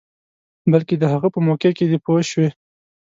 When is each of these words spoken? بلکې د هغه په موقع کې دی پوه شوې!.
بلکې 0.71 0.95
د 0.97 1.03
هغه 1.13 1.27
په 1.35 1.39
موقع 1.47 1.71
کې 1.77 1.85
دی 1.89 1.97
پوه 2.05 2.21
شوې!. 2.29 2.49